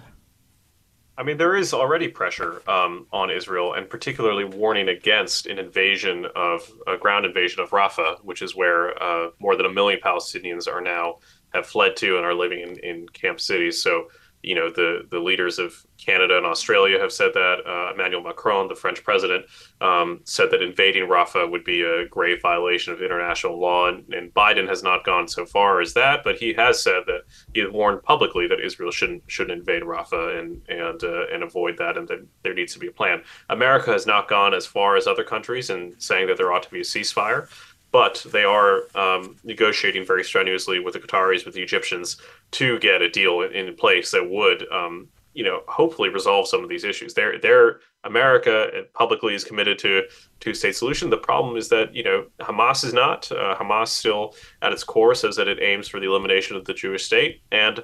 [1.18, 6.28] I mean, there is already pressure um, on Israel, and particularly warning against an invasion
[6.34, 10.66] of a ground invasion of Rafah, which is where uh, more than a million Palestinians
[10.66, 11.16] are now
[11.54, 13.84] have fled to and are living in, in camp cities.
[13.84, 14.08] So
[14.44, 17.58] you know the the leaders of Canada and Australia have said that.
[17.66, 19.46] Uh, Emmanuel Macron, the French president,
[19.82, 24.34] um, said that invading Rafah would be a grave violation of international law, and, and,
[24.34, 27.22] Biden has not gone so far as that, but he has said that
[27.54, 31.98] he warned publicly that Israel shouldn't shouldn't invade Rafah and and uh, and avoid that,
[31.98, 33.22] and that there needs to be a plan.
[33.50, 36.72] America has not gone as far as other countries in saying that there ought to
[36.72, 37.48] be a ceasefire
[37.92, 42.18] but they are um, negotiating very strenuously with the Qataris, with the Egyptians,
[42.52, 46.64] to get a deal in, in place that would, um, you know, hopefully resolve some
[46.64, 47.14] of these issues.
[47.14, 50.04] They're, they're America publicly is committed to
[50.40, 51.10] two-state solution.
[51.10, 53.32] The problem is that you know Hamas is not.
[53.32, 56.74] Uh, Hamas still, at its core, says that it aims for the elimination of the
[56.74, 57.84] Jewish state, and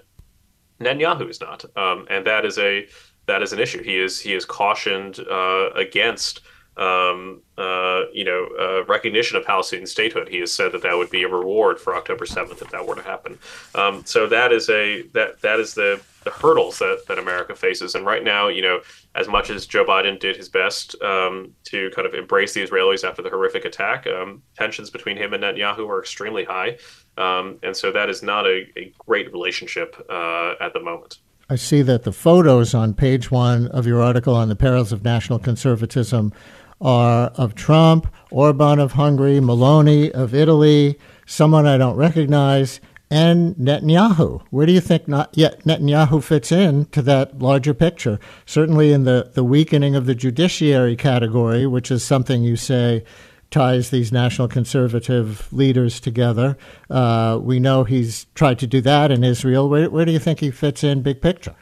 [0.79, 2.87] Netanyahu is not, um, and that is a
[3.27, 3.83] that is an issue.
[3.83, 6.41] He is he is cautioned uh, against
[6.78, 10.30] um, uh, you know, uh, recognition of Palestinian statehood.
[10.30, 12.95] He has said that that would be a reward for October seventh if that were
[12.95, 13.39] to happen.
[13.75, 17.95] Um, so that is a that that is the the hurdles that, that America faces.
[17.95, 18.82] And right now, you know,
[19.15, 23.07] as much as Joe Biden did his best um, to kind of embrace the Israelis
[23.07, 26.78] after the horrific attack, um, tensions between him and Netanyahu are extremely high.
[27.17, 31.19] Um, and so that is not a, a great relationship uh, at the moment.
[31.49, 35.05] I see that the photos on page one of your article on the perils of
[35.05, 36.34] national conservatism
[36.82, 44.41] are of Trump, Orban of Hungary, Meloni of Italy, someone I don't recognize, and Netanyahu.
[44.49, 48.19] Where do you think not yet Netanyahu fits in to that larger picture?
[48.45, 53.03] Certainly in the, the weakening of the judiciary category, which is something you say
[53.49, 56.57] ties these national conservative leaders together.
[56.89, 59.69] Uh, we know he's tried to do that in Israel.
[59.69, 61.55] Where, where do you think he fits in big picture?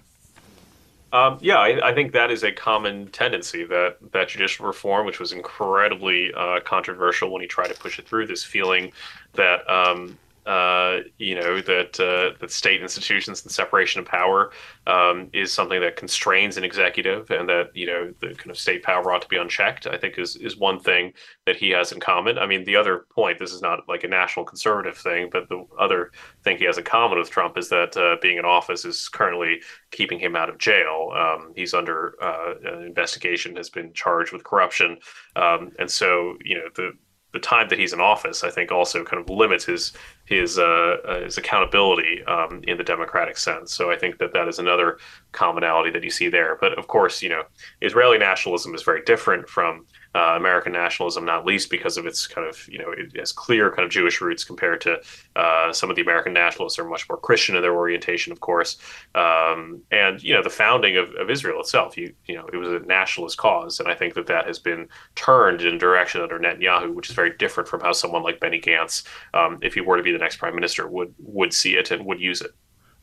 [1.13, 5.19] Um, yeah, I, I, think that is a common tendency that that judicial reform, which
[5.19, 8.91] was incredibly uh, controversial when he tried to push it through, this feeling
[9.33, 14.51] that um, uh, you know that uh, that state institutions and separation of power
[14.85, 18.83] um, is something that constrains an executive, and that you know the kind of state
[18.83, 19.87] power ought to be unchecked.
[19.87, 21.13] I think is is one thing
[21.45, 22.37] that he has in common.
[22.37, 25.65] I mean, the other point, this is not like a national conservative thing, but the
[25.79, 26.11] other
[26.43, 29.61] thing he has in common with Trump is that uh, being in office is currently
[29.91, 31.11] keeping him out of jail.
[31.15, 32.53] Um, he's under uh,
[32.85, 34.97] investigation, has been charged with corruption,
[35.35, 36.91] um, and so you know the
[37.35, 39.93] the time that he's in office, I think, also kind of limits his
[40.25, 43.71] his uh, uh, his accountability um, in the democratic sense.
[43.73, 44.97] So I think that that is another
[45.33, 46.57] commonality that you see there.
[46.59, 47.43] But of course, you know,
[47.81, 49.85] Israeli nationalism is very different from
[50.15, 53.69] uh, American nationalism, not least because of its kind of, you know, it has clear
[53.69, 55.01] kind of Jewish roots compared to
[55.35, 58.77] uh, some of the American nationalists are much more Christian in their orientation, of course.
[59.13, 62.71] Um, and, you know, the founding of, of Israel itself, you, you know, it was
[62.71, 63.81] a nationalist cause.
[63.81, 67.35] And I think that that has been turned in direction under Netanyahu, which is very
[67.35, 69.03] different from how someone like Benny Gantz,
[69.33, 72.05] um, if he were to be the next prime minister, would, would see it and
[72.05, 72.51] would use it.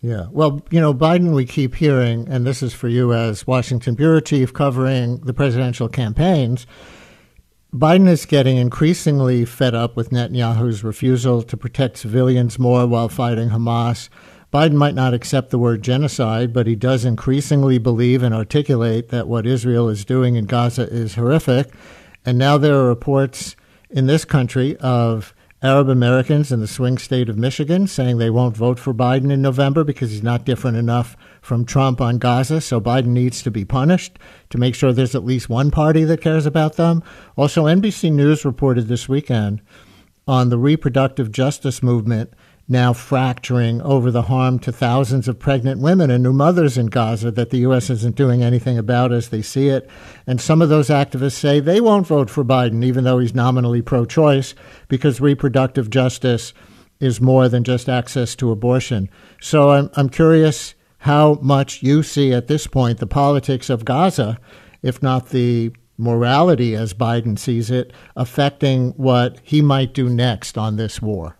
[0.01, 0.27] Yeah.
[0.33, 4.19] Well, you know, Biden, we keep hearing, and this is for you as Washington bureau
[4.19, 6.67] chief covering the presidential campaigns.
[7.75, 13.49] Biden is getting increasingly fed up with Netanyahu's refusal to protect civilians more while fighting
[13.49, 14.11] Hamas.
[14.53, 19.27] Biden might not accept the word genocide, but he does increasingly believe and articulate that
[19.27, 21.73] what Israel is doing in Gaza is horrific.
[22.27, 23.57] And now there are reports
[23.89, 25.33] in this country of
[25.63, 29.41] Arab Americans in the swing state of Michigan saying they won't vote for Biden in
[29.41, 32.61] November because he's not different enough from Trump on Gaza.
[32.61, 34.19] So Biden needs to be punished
[34.51, 37.01] to make sure there's at least one party that cares about them.
[37.37, 39.63] Also, NBC News reported this weekend
[40.27, 42.33] on the reproductive justice movement
[42.69, 47.31] now fracturing over the harm to thousands of pregnant women and new mothers in Gaza
[47.33, 47.91] that the U.S.
[47.91, 49.89] isn't doing anything about as they see it.
[50.27, 53.83] And some of those activists say they won't vote for Biden, even though he's nominally
[53.83, 54.55] pro choice,
[54.89, 56.55] because reproductive justice
[57.01, 59.11] is more than just access to abortion.
[59.41, 64.39] So I'm, I'm curious how much you see at this point the politics of Gaza,
[64.83, 70.77] if not the morality as Biden sees it, affecting what he might do next on
[70.77, 71.37] this war.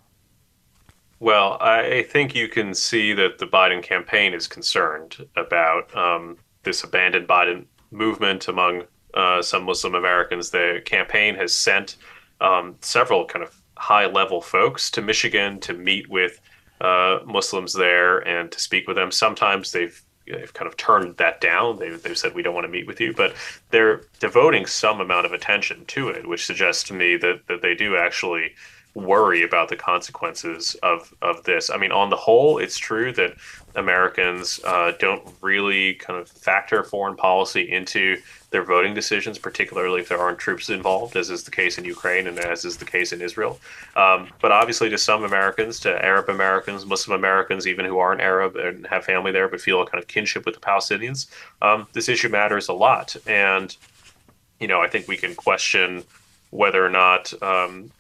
[1.23, 6.83] Well, I think you can see that the Biden campaign is concerned about um, this
[6.83, 8.83] abandoned Biden movement among
[9.15, 10.51] uh, some Muslim Americans.
[10.51, 11.95] The campaign has sent
[12.41, 16.41] um, several kind of high level folks to Michigan to meet with
[16.81, 19.13] uh, Muslims there and to speak with them.
[19.13, 21.79] Sometimes they've they've kind of turned that down.
[21.79, 23.37] They've, they've said we don't want to meet with you, but
[23.71, 27.77] they're devoting some amount of attention to it, which suggests to me that that they
[27.77, 28.57] do actually
[28.95, 31.71] worry about the consequences of of this.
[31.71, 33.35] I mean, on the whole, it's true that
[33.75, 38.21] Americans uh, don't really kind of factor foreign policy into
[38.51, 42.27] their voting decisions, particularly if there aren't troops involved, as is the case in Ukraine
[42.27, 43.59] and as is the case in Israel.
[43.97, 48.57] Um, but obviously, to some Americans, to Arab Americans, Muslim Americans, even who aren't Arab
[48.57, 51.29] and have family there but feel a kind of kinship with the Palestinians,
[51.63, 53.17] um, this issue matters a lot.
[53.27, 53.75] And
[54.61, 56.05] you know, I think we can question
[56.51, 57.91] whether or not um,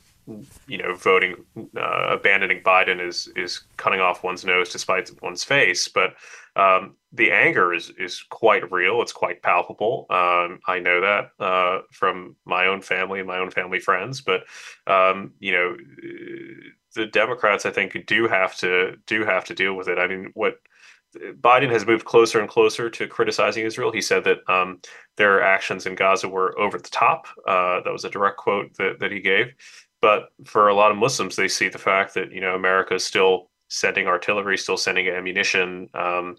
[0.69, 1.45] you know, voting,
[1.77, 5.89] uh, abandoning Biden is is cutting off one's nose to spite one's face.
[5.89, 6.15] But
[6.55, 9.03] um, the anger is is quite real.
[9.03, 10.07] It's quite palpable.
[10.11, 14.21] Um, I know that uh, from my own family and my own family friends.
[14.21, 14.45] But
[14.87, 15.77] um, you know,
[16.95, 19.99] the Democrats, I think, do have to do have to deal with it.
[19.99, 20.59] I mean, what
[21.15, 23.93] Biden has moved closer and closer to criticizing Israel.
[23.93, 24.81] He said that um,
[25.17, 27.27] their actions in Gaza were over the top.
[27.47, 29.53] Uh, that was a direct quote that, that he gave.
[30.03, 33.05] But for a lot of Muslims, they see the fact that you know America is
[33.05, 36.37] still sending artillery, still sending ammunition, um,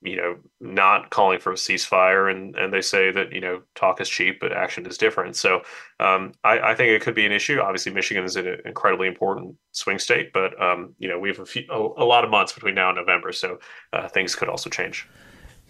[0.00, 4.00] you know, not calling for a ceasefire, and and they say that you know talk
[4.00, 5.36] is cheap, but action is different.
[5.36, 5.62] So
[6.00, 7.60] um, I, I, think it could be an issue.
[7.60, 11.46] Obviously, Michigan is an incredibly important swing state, but um, you know we have a,
[11.46, 13.58] few, a, a, lot of months between now and November, so
[13.92, 15.08] uh, things could also change.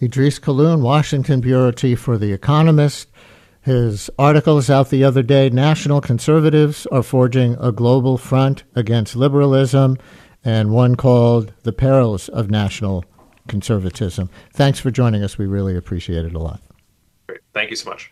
[0.01, 3.09] Idrees Kahloon, Washington bureau chief for The Economist.
[3.63, 5.49] His article is out the other day.
[5.49, 9.97] National conservatives are forging a global front against liberalism,
[10.43, 13.05] and one called The Perils of National
[13.47, 14.29] Conservatism.
[14.53, 15.37] Thanks for joining us.
[15.37, 16.61] We really appreciate it a lot.
[17.27, 17.39] Great.
[17.53, 18.11] Thank you so much.